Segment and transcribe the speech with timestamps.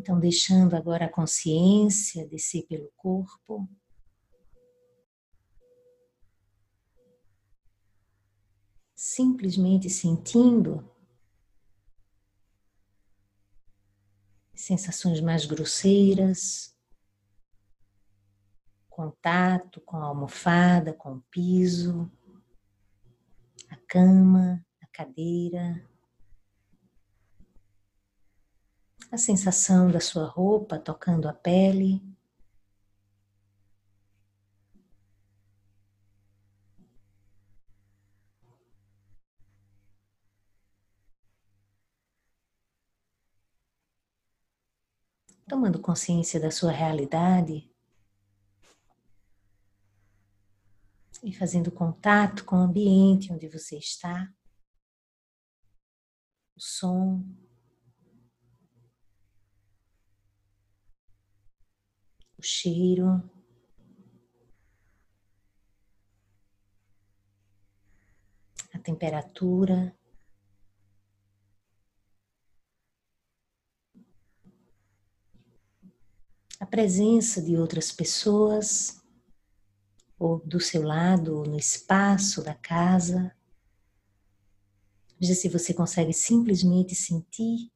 [0.00, 3.68] Então, deixando agora a consciência descer pelo corpo.
[8.94, 10.90] Simplesmente sentindo
[14.54, 16.74] sensações mais grosseiras,
[18.88, 22.10] contato com a almofada, com o piso,
[23.68, 25.89] a cama, a cadeira.
[29.10, 32.00] A sensação da sua roupa tocando a pele.
[45.48, 47.68] Tomando consciência da sua realidade.
[51.24, 54.32] E fazendo contato com o ambiente onde você está,
[56.56, 57.22] o som,
[62.40, 63.22] o cheiro.
[68.72, 69.94] A temperatura.
[76.58, 79.02] A presença de outras pessoas,
[80.18, 83.34] ou do seu lado, ou no espaço da casa.
[85.18, 87.70] Veja se você consegue simplesmente sentir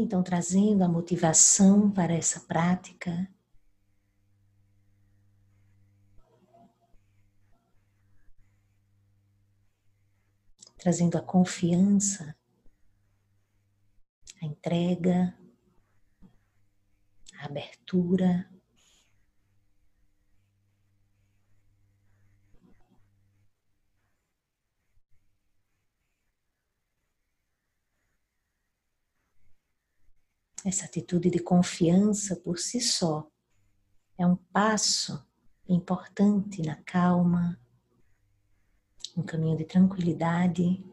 [0.00, 3.28] Então, trazendo a motivação para essa prática.
[10.76, 12.36] Trazendo a confiança,
[14.40, 15.36] a entrega,
[17.40, 18.48] a abertura.
[30.64, 33.30] Essa atitude de confiança por si só
[34.18, 35.24] é um passo
[35.68, 37.58] importante na calma,
[39.16, 40.84] um caminho de tranquilidade.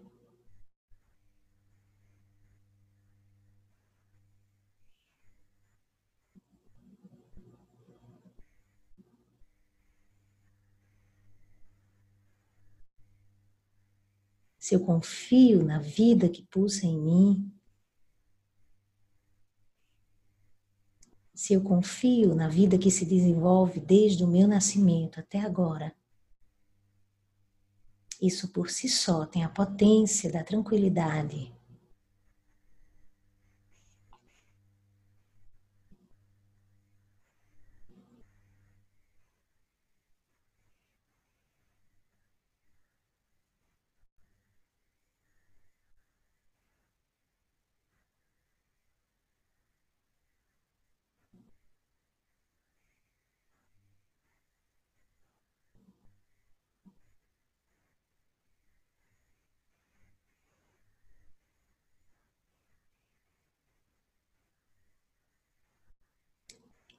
[14.59, 17.54] Se eu confio na vida que pulsa em mim,
[21.35, 25.94] se eu confio na vida que se desenvolve desde o meu nascimento até agora,
[28.22, 31.53] isso por si só tem a potência da tranquilidade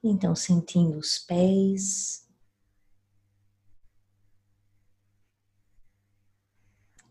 [0.03, 2.27] Então, sentindo os pés,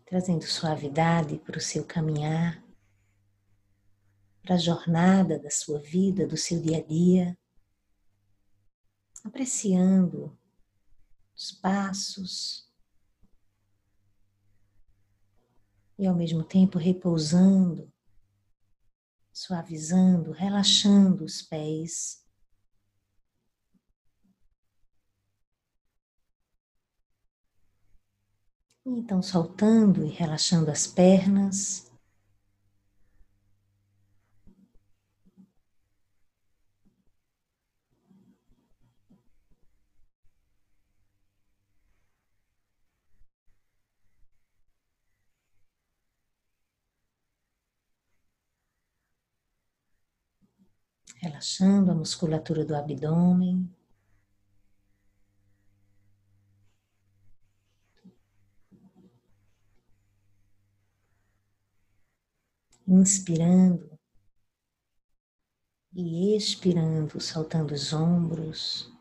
[0.05, 2.63] trazendo suavidade para o seu caminhar,
[4.41, 7.37] para a jornada da sua vida, do seu dia a dia,
[9.25, 10.37] apreciando
[11.35, 12.71] os passos.
[15.99, 17.91] E ao mesmo tempo repousando,
[19.33, 22.25] suavizando, relaxando os pés.
[28.89, 31.91] Então, soltando e relaxando as pernas.
[51.17, 53.69] Relaxando a musculatura do abdômen.
[62.87, 63.99] Inspirando
[65.93, 68.91] e expirando, soltando os ombros,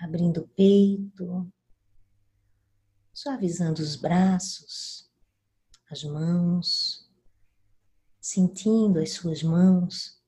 [0.00, 1.52] abrindo o peito,
[3.12, 5.08] suavizando os braços,
[5.90, 7.08] as mãos,
[8.20, 10.20] sentindo as suas mãos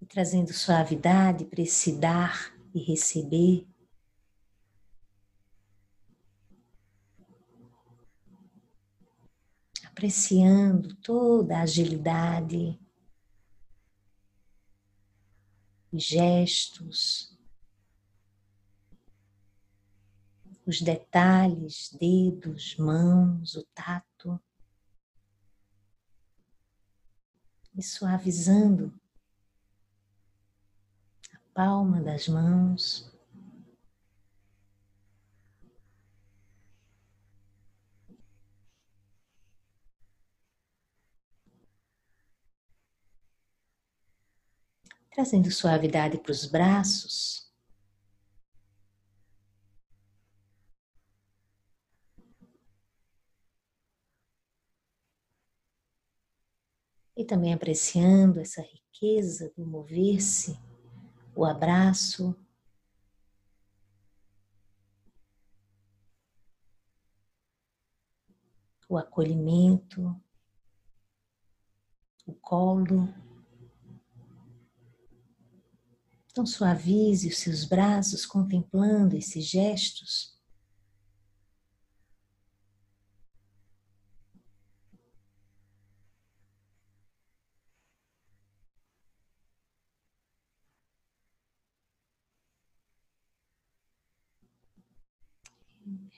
[0.00, 3.66] e trazendo suavidade para esse dar e receber.
[9.94, 12.76] Apreciando toda a agilidade
[15.92, 17.32] gestos
[20.66, 24.40] os detalhes, dedos, mãos, o tato.
[27.76, 28.92] E suavizando
[31.32, 33.13] a palma das mãos.
[45.14, 47.44] Trazendo suavidade para os braços.
[57.16, 60.58] e também apreciando essa riqueza do mover-se,
[61.34, 62.36] o abraço,
[68.88, 70.20] o acolhimento,
[72.26, 73.08] o colo.
[76.34, 80.34] Então, suavize os seus braços contemplando esses gestos.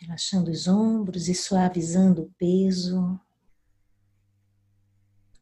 [0.01, 3.21] relaxando os ombros e suavizando o peso,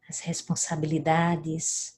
[0.09, 1.97] as responsabilidades,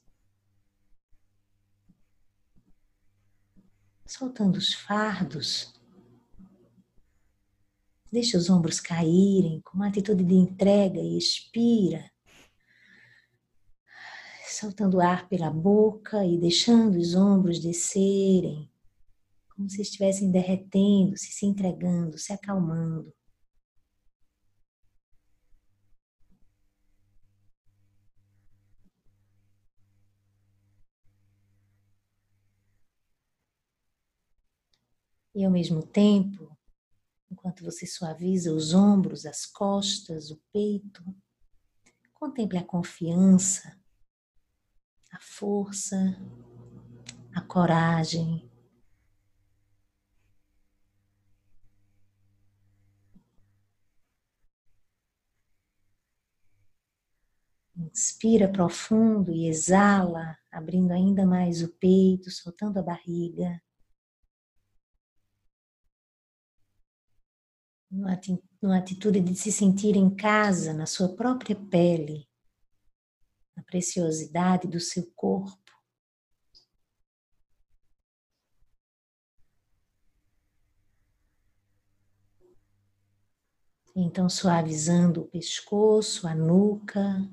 [4.07, 5.75] soltando os fardos.
[8.11, 12.11] Deixa os ombros caírem com uma atitude de entrega e expira.
[14.49, 18.71] Soltando ar pela boca e deixando os ombros descerem
[19.57, 23.13] como se estivessem derretendo, se, se entregando, se acalmando.
[35.37, 36.57] E ao mesmo tempo,
[37.31, 41.05] enquanto você suaviza os ombros, as costas, o peito,
[42.15, 43.79] contemple a confiança,
[45.13, 45.97] a força,
[47.35, 48.51] a coragem,
[57.79, 63.63] Inspira profundo e exala, abrindo ainda mais o peito, soltando a barriga.
[68.61, 72.29] Numa atitude de se sentir em casa, na sua própria pele,
[73.57, 75.57] na preciosidade do seu corpo.
[83.95, 87.27] Então, suavizando o pescoço, a nuca,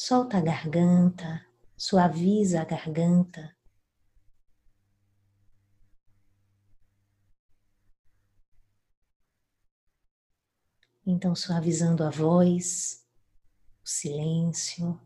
[0.00, 1.44] Solta a garganta,
[1.76, 3.57] suaviza a garganta.
[11.10, 13.02] Então, suavizando a voz,
[13.82, 15.00] o silêncio.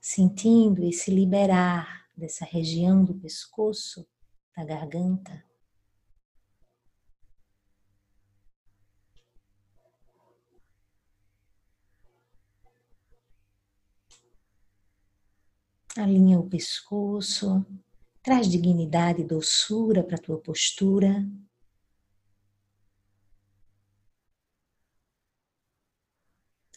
[0.00, 4.06] Sentindo esse liberar dessa região do pescoço,
[4.56, 5.44] da garganta.
[15.96, 17.66] Alinha o pescoço,
[18.24, 21.22] traz dignidade e doçura para a tua postura.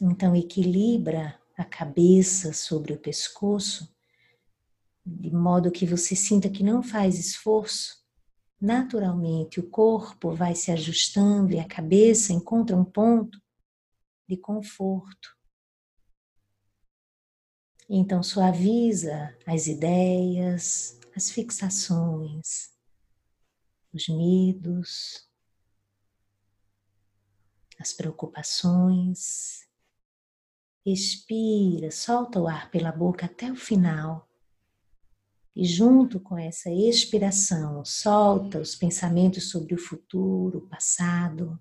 [0.01, 3.89] Então equilibra a cabeça sobre o pescoço,
[5.05, 8.05] de modo que você sinta que não faz esforço.
[8.59, 13.41] Naturalmente o corpo vai se ajustando e a cabeça encontra um ponto
[14.27, 15.37] de conforto.
[17.89, 22.69] Então suaviza as ideias, as fixações,
[23.91, 25.27] os medos,
[27.79, 29.67] as preocupações.
[30.85, 34.29] Expira, solta o ar pela boca até o final.
[35.55, 41.59] E junto com essa expiração, solta os pensamentos sobre o futuro, o passado,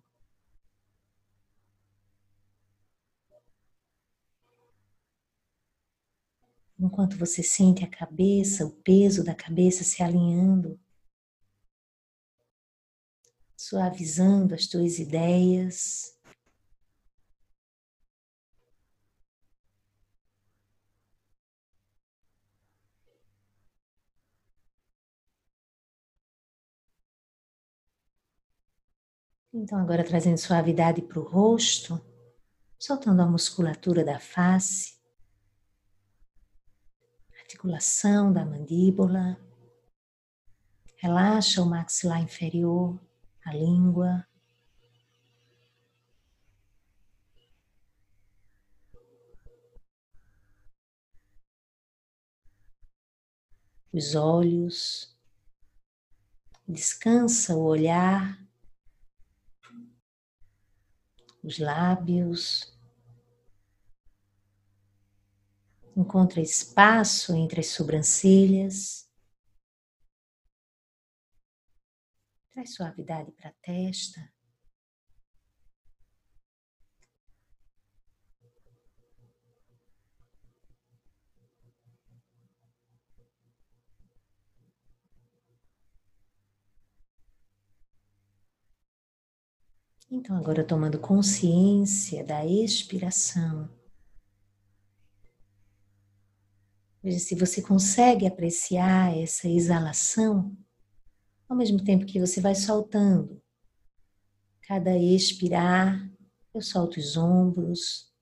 [6.79, 10.79] enquanto você sente a cabeça, o peso da cabeça se alinhando
[13.57, 16.15] suavizando as tuas ideias.
[29.53, 31.99] Então, agora trazendo suavidade para o rosto,
[32.79, 34.96] soltando a musculatura da face,
[37.47, 39.41] articulação da mandíbula.
[40.97, 43.01] Relaxa o maxilar inferior,
[43.45, 44.27] a língua.
[53.93, 55.17] Os olhos.
[56.67, 58.45] Descansa o olhar
[61.45, 62.76] os lábios.
[65.97, 69.09] Encontra espaço entre as sobrancelhas.
[72.53, 74.31] Traz suavidade para a testa.
[90.11, 93.86] Então, agora tomando consciência da expiração.
[97.07, 100.59] Veja se você consegue apreciar essa exalação
[101.49, 103.41] ao mesmo tempo que você vai soltando.
[104.63, 106.05] Cada expirar,
[106.53, 108.13] eu solto os ombros,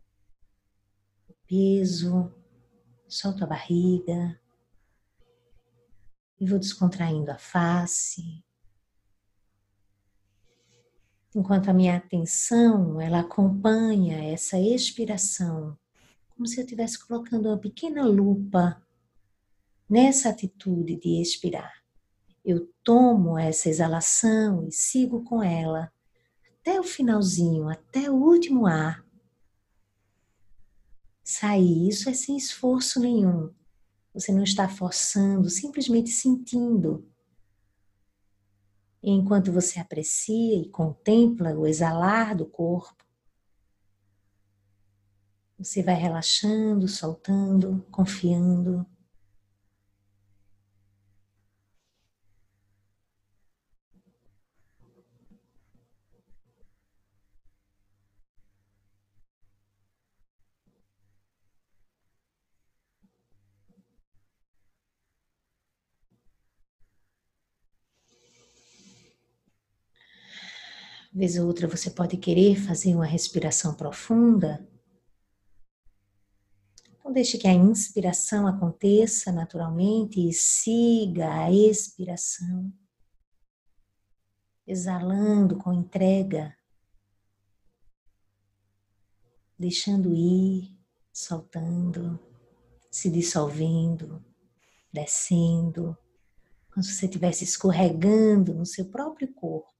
[1.27, 2.31] o peso,
[3.09, 4.39] solto a barriga
[6.39, 8.45] e vou descontraindo a face,
[11.35, 15.75] enquanto a minha atenção ela acompanha essa expiração,
[16.35, 18.83] como se eu estivesse colocando uma pequena lupa
[19.89, 21.73] nessa atitude de expirar.
[22.45, 25.93] Eu tomo essa exalação e sigo com ela
[26.61, 29.05] até o finalzinho, até o último ar.
[31.23, 33.53] Sair, isso é sem esforço nenhum.
[34.13, 37.09] Você não está forçando, simplesmente sentindo
[39.03, 43.04] enquanto você aprecia e contempla o exalar do corpo,
[45.65, 48.87] você vai relaxando, soltando, confiando.
[71.17, 74.67] vez ou outra você pode querer fazer uma respiração profunda.
[77.15, 82.73] Deixe que a inspiração aconteça naturalmente e siga a expiração,
[84.67, 86.57] exalando com entrega,
[89.57, 90.77] deixando ir,
[91.13, 92.19] soltando,
[92.91, 94.21] se dissolvendo,
[94.93, 95.97] descendo,
[96.73, 99.74] como se você estivesse escorregando no seu próprio corpo.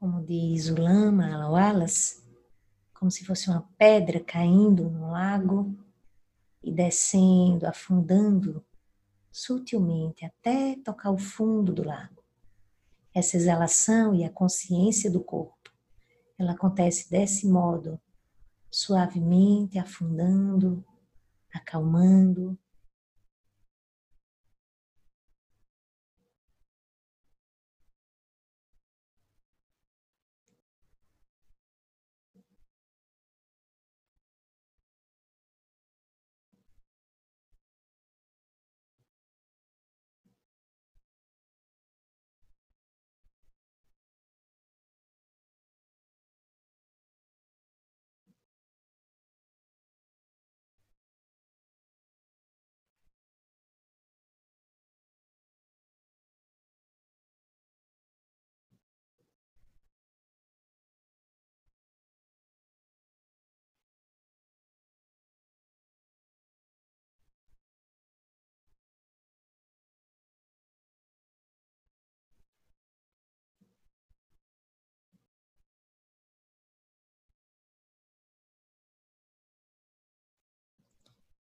[0.00, 2.22] Como diz o Lama Wallace,
[2.94, 5.76] como se fosse uma pedra caindo no lago
[6.62, 8.64] e descendo, afundando
[9.30, 12.24] sutilmente até tocar o fundo do lago.
[13.14, 15.70] Essa exalação e a consciência do corpo,
[16.38, 18.00] ela acontece desse modo,
[18.70, 20.82] suavemente afundando,
[21.52, 22.58] acalmando,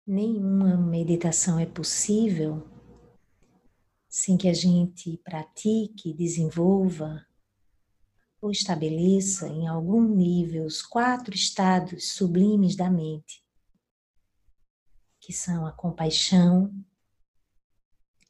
[0.06, 2.68] Nenhuma meditação é possível
[4.06, 7.26] sem que a gente pratique, desenvolva
[8.38, 13.42] ou estabeleça em algum nível os quatro estados sublimes da mente,
[15.18, 16.70] que são a compaixão,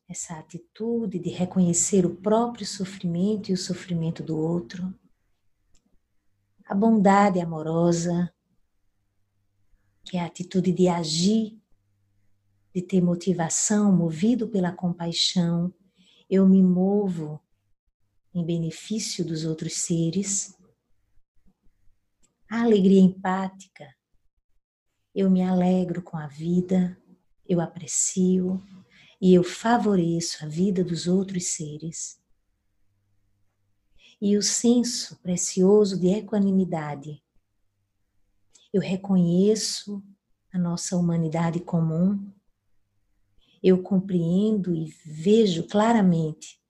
[0.08, 4.94] essa atitude de reconhecer o próprio sofrimento e o sofrimento do outro,
[6.64, 8.32] a bondade amorosa,
[10.04, 11.63] que é a atitude de agir,
[12.74, 15.72] de ter motivação, movido pela compaixão,
[16.28, 17.40] eu me movo
[18.34, 20.58] em benefício dos outros seres.
[22.50, 23.94] A alegria empática,
[25.14, 27.00] eu me alegro com a vida,
[27.46, 28.60] eu aprecio
[29.20, 32.20] e eu favoreço a vida dos outros seres.
[34.20, 37.22] E o senso precioso de equanimidade,
[38.72, 40.02] eu reconheço
[40.52, 42.32] a nossa humanidade comum,
[43.64, 46.60] eu compreendo e vejo claramente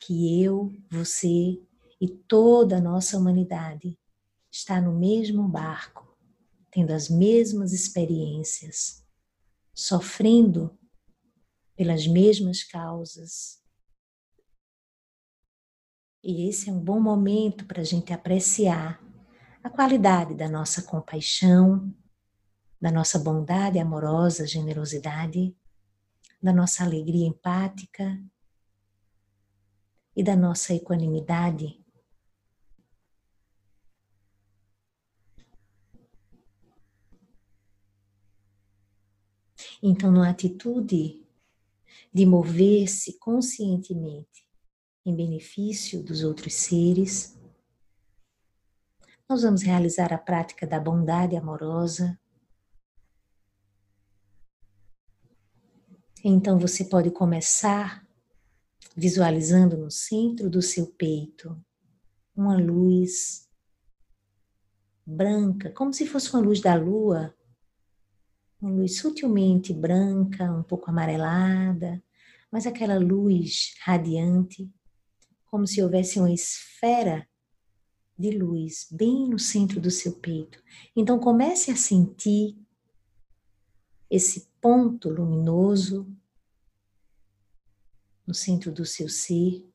[0.00, 1.62] que eu, você
[2.00, 3.96] e toda a nossa humanidade
[4.50, 6.18] está no mesmo barco,
[6.68, 9.06] tendo as mesmas experiências,
[9.72, 10.76] sofrendo
[11.76, 13.62] pelas mesmas causas.
[16.20, 19.00] E esse é um bom momento para a gente apreciar
[19.62, 21.94] a qualidade da nossa compaixão,
[22.80, 25.56] da nossa bondade amorosa, generosidade,
[26.42, 28.22] da nossa alegria empática
[30.16, 31.80] e da nossa equanimidade.
[39.82, 41.26] Então, numa atitude
[42.12, 44.46] de mover-se conscientemente
[45.06, 47.38] em benefício dos outros seres,
[49.28, 52.18] nós vamos realizar a prática da bondade amorosa.
[56.22, 58.06] Então você pode começar
[58.94, 61.56] visualizando no centro do seu peito
[62.36, 63.48] uma luz
[65.06, 67.34] branca, como se fosse uma luz da lua,
[68.60, 72.02] uma luz sutilmente branca, um pouco amarelada,
[72.52, 74.70] mas aquela luz radiante,
[75.46, 77.26] como se houvesse uma esfera
[78.18, 80.62] de luz bem no centro do seu peito.
[80.94, 82.58] Então comece a sentir
[84.10, 86.06] esse ponto luminoso
[88.26, 89.66] no centro do seu ser.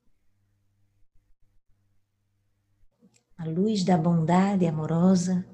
[3.37, 5.45] A luz da bondade amorosa,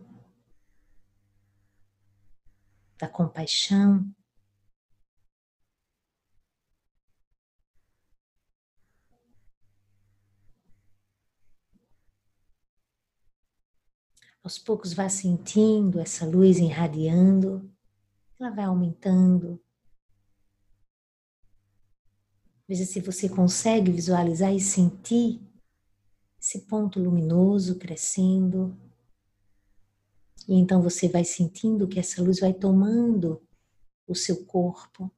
[2.99, 4.13] da compaixão,
[14.43, 17.71] Aos poucos vá sentindo essa luz irradiando,
[18.41, 19.62] ela vai aumentando.
[22.67, 25.39] Veja se você consegue visualizar e sentir
[26.39, 28.75] esse ponto luminoso crescendo.
[30.47, 33.41] E então você vai sentindo que essa luz vai tomando
[34.08, 35.12] o seu corpo,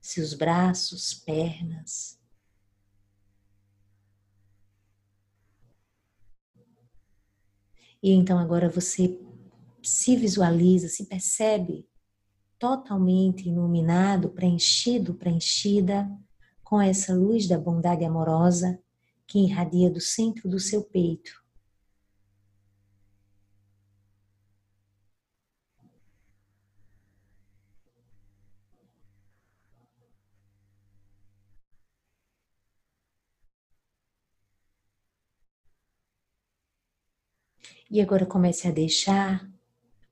[0.00, 2.18] seus braços, pernas,
[8.02, 9.08] E então agora você
[9.86, 11.88] se visualiza, se percebe
[12.58, 16.10] totalmente iluminado, preenchido, preenchida
[16.64, 18.80] com essa luz da bondade amorosa
[19.26, 21.30] que irradia do centro do seu peito.
[37.88, 39.48] E agora comece a deixar,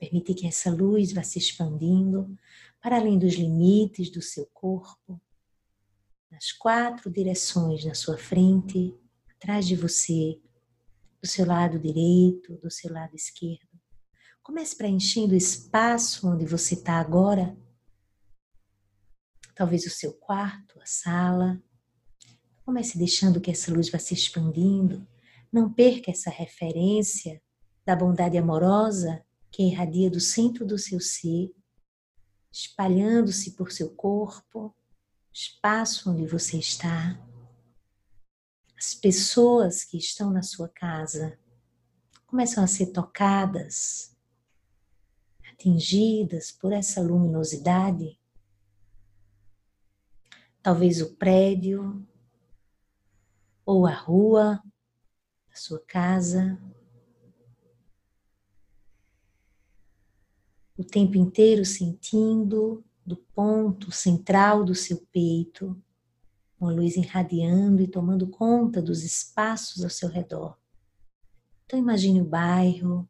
[0.05, 2.37] permitir que essa luz vá se expandindo
[2.81, 5.21] para além dos limites do seu corpo,
[6.31, 8.95] nas quatro direções na sua frente,
[9.31, 10.39] atrás de você,
[11.23, 13.69] do seu lado direito, do seu lado esquerdo.
[14.43, 17.57] Comece preenchendo o espaço onde você está agora.
[19.55, 21.63] Talvez o seu quarto, a sala.
[22.65, 25.07] Comece deixando que essa luz vá se expandindo.
[25.51, 27.41] Não perca essa referência
[27.87, 31.55] da bondade amorosa que irradia do centro do seu ser,
[32.51, 34.75] espalhando-se por seu corpo,
[35.33, 37.17] espaço onde você está.
[38.77, 41.39] As pessoas que estão na sua casa
[42.27, 44.17] começam a ser tocadas,
[45.53, 48.19] atingidas por essa luminosidade.
[50.61, 52.05] Talvez o prédio
[53.65, 54.61] ou a rua
[55.49, 56.61] da sua casa
[60.77, 65.81] o tempo inteiro sentindo do ponto central do seu peito
[66.59, 70.57] uma luz irradiando e tomando conta dos espaços ao seu redor.
[71.65, 73.09] Então imagine o bairro,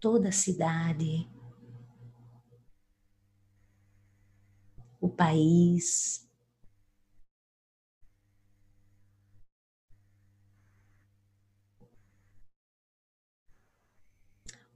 [0.00, 1.28] toda a cidade,
[5.00, 6.28] o país,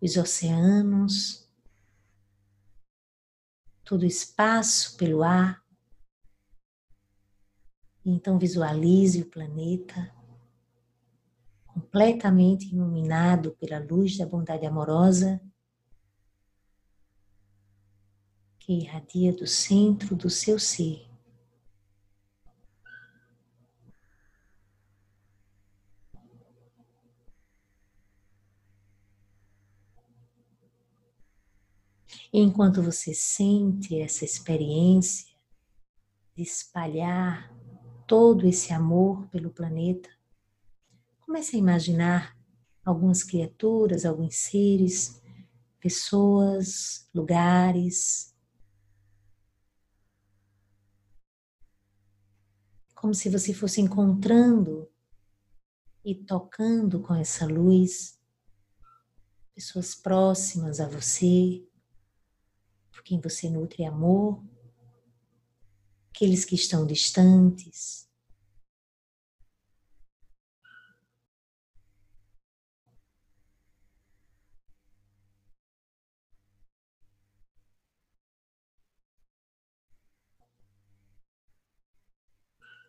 [0.05, 1.49] os oceanos,
[3.83, 5.65] todo o espaço pelo ar.
[8.05, 10.15] Então visualize o planeta
[11.67, 15.41] completamente iluminado pela luz da bondade amorosa
[18.59, 21.14] que irradia do centro do seu ser.
[32.35, 35.33] E enquanto você sente essa experiência
[36.35, 37.57] de espalhar
[38.09, 40.11] todo esse amor pelo planeta,
[41.21, 42.37] comece a imaginar
[42.85, 45.23] algumas criaturas, alguns seres,
[45.79, 48.35] pessoas, lugares,
[52.97, 54.91] como se você fosse encontrando
[56.05, 58.19] e tocando com essa luz
[59.55, 61.65] pessoas próximas a você,
[63.05, 64.43] quem você nutre amor,
[66.11, 68.09] aqueles que estão distantes.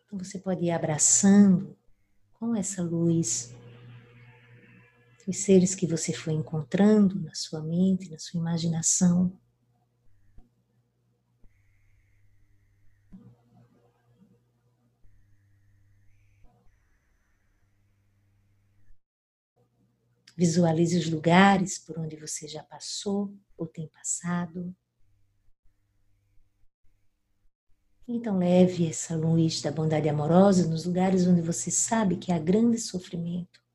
[0.06, 1.76] Então você pode ir abraçando
[2.32, 3.54] com essa luz
[5.26, 9.36] os seres que você foi encontrando na sua mente, na sua imaginação.
[20.36, 24.74] Visualize os lugares por onde você já passou ou tem passado.
[28.06, 32.78] Então leve essa luz da bondade amorosa nos lugares onde você sabe que há grande
[32.78, 33.65] sofrimento.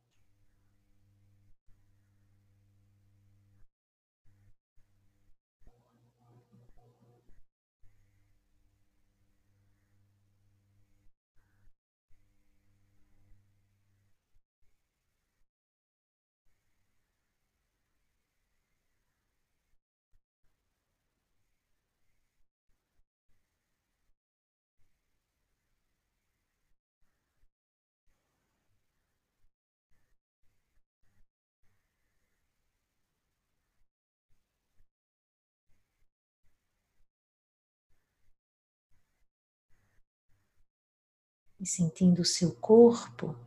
[41.61, 43.37] E sentindo o seu corpo,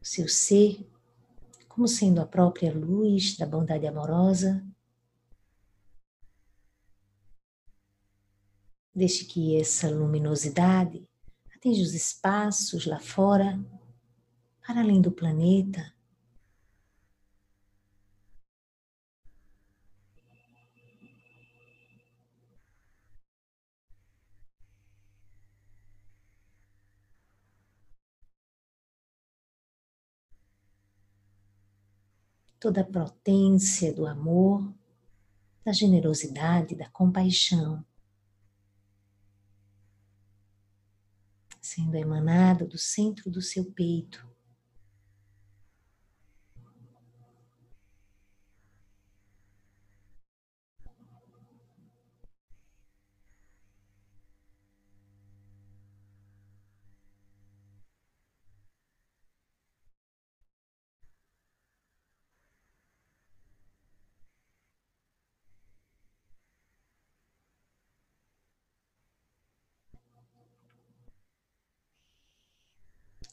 [0.00, 0.88] o seu ser,
[1.68, 4.64] como sendo a própria luz da bondade amorosa.
[8.94, 11.08] Deixe que essa luminosidade
[11.54, 13.60] atinja os espaços lá fora,
[14.64, 15.92] para além do planeta,
[32.60, 34.72] toda a potência do amor,
[35.64, 37.84] da generosidade, da compaixão,
[41.60, 44.26] sendo emanada do centro do seu peito.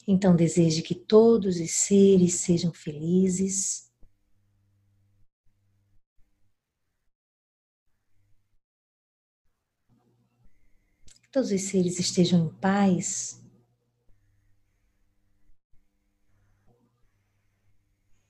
[0.08, 3.92] Então deseje que todos os seres sejam felizes.
[11.22, 13.44] Que todos os seres estejam em paz.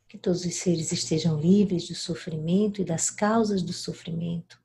[0.07, 4.64] Que todos os seres estejam livres do sofrimento e das causas do sofrimento.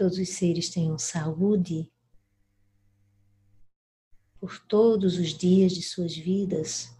[0.00, 1.92] Todos os seres tenham saúde
[4.40, 6.90] por todos os dias de suas vidas.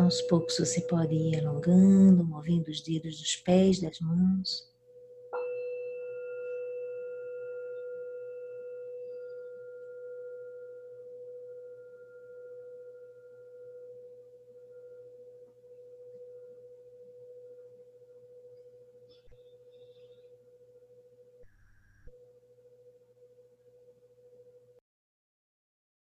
[0.11, 4.69] aos poucos você pode ir alongando, movendo os dedos dos pés, das mãos.